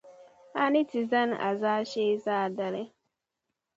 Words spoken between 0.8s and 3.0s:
ti zani a zaashee zaadali.